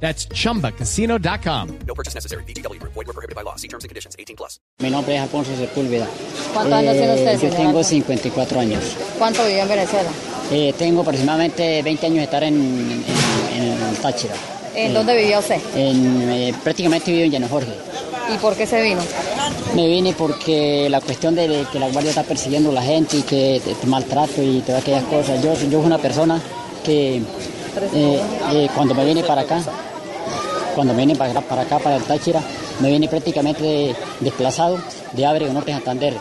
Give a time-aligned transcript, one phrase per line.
[0.00, 1.68] That's chumbacasino.com.
[1.86, 2.44] No purchase necessary.
[2.44, 2.80] BGW.
[2.82, 3.56] Void were prohibited by law.
[3.56, 4.14] See terms and conditions.
[4.18, 4.60] 18 plus.
[4.78, 6.06] Mi nombre es Alfonso Sepúlveda.
[6.52, 7.90] ¿Cuántos años tiene usted, Yo tengo Alfonso?
[7.90, 8.82] 54 años.
[9.18, 10.10] ¿Cuánto vivió en Venezuela?
[10.52, 14.34] Eh, tengo aproximadamente 20 años de estar en, en, en Táchira.
[14.74, 15.58] ¿En dónde vivía usted?
[15.74, 17.72] En, eh, prácticamente vivo en Llano Jorge.
[18.34, 19.00] ¿Y por qué se vino?
[19.74, 23.22] Me vine porque la cuestión de que la guardia está persiguiendo a la gente y
[23.22, 25.42] que te, te maltrato y todas aquellas cosas.
[25.42, 26.40] Yo, yo soy una persona
[26.84, 27.22] que
[27.94, 28.20] eh,
[28.52, 29.60] eh, cuando me vine para acá,
[30.74, 32.40] cuando me vine para, acá- para acá, para el Táchira,
[32.80, 34.78] me vine prácticamente desplazado
[35.12, 36.14] de Abre, Norte, Santander.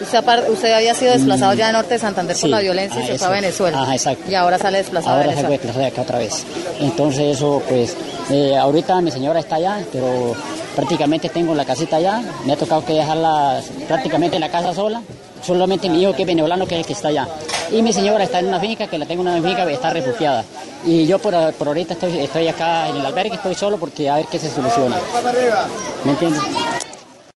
[0.00, 2.48] Usted, había sido desplazado ya de Norte de Santander por Sí.
[2.48, 3.30] la violencia y Ah, se fue a.
[3.30, 3.82] Venezuela.
[3.82, 4.30] Ajá, exacto.
[4.30, 5.50] Y ahora sale desplazado Ahora de Venezuela.
[5.56, 6.44] desplazar de acá otra vez.
[6.80, 7.94] Entonces eso, pues,
[8.30, 10.34] eh, ahorita mi señora está allá, pero
[10.74, 12.22] prácticamente tengo la casita allá.
[12.46, 15.02] Me ha tocado que dejarla prácticamente en la casa sola.
[15.42, 17.28] Solamente mi hijo que es venezolano que es el que está allá.
[17.72, 19.90] Y mi señora está en una finca, que la tengo en una finca que está
[19.90, 20.44] refugiada.
[20.84, 24.16] Y yo por, por ahorita estoy, estoy acá en el albergue, estoy solo porque a
[24.16, 24.96] ver qué se soluciona.
[26.04, 26.42] ¿Me entiendes?